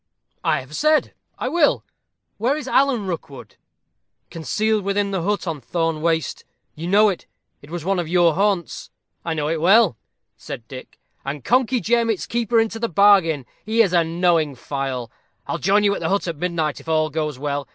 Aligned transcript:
"I 0.43 0.61
have 0.61 0.75
said 0.75 1.13
I 1.37 1.47
will. 1.47 1.85
Where 2.39 2.57
is 2.57 2.67
Alan 2.67 3.05
Rookwood?" 3.05 3.55
"Concealed 4.31 4.83
within 4.83 5.11
the 5.11 5.21
hut 5.21 5.45
on 5.45 5.61
Thorne 5.61 6.01
Waste. 6.01 6.43
You 6.73 6.87
know 6.87 7.09
it 7.09 7.27
it 7.61 7.69
was 7.69 7.85
one 7.85 7.99
of 7.99 8.07
your 8.07 8.33
haunts." 8.33 8.89
"I 9.23 9.35
know 9.35 9.47
it 9.47 9.61
well," 9.61 9.99
said 10.35 10.67
Dick, 10.67 10.97
"and 11.23 11.45
Conkey 11.45 11.81
Jem, 11.81 12.09
its 12.09 12.25
keeper, 12.25 12.59
into 12.59 12.79
the 12.79 12.89
bargain: 12.89 13.45
he 13.63 13.83
is 13.83 13.93
a 13.93 14.03
knowing 14.03 14.55
file. 14.55 15.11
I'll 15.45 15.59
join 15.59 15.83
you 15.83 15.93
at 15.93 15.99
the 15.99 16.09
hut 16.09 16.27
at 16.27 16.37
midnight, 16.37 16.79
if 16.79 16.89
all 16.89 17.11
goes 17.11 17.37
well. 17.37 17.67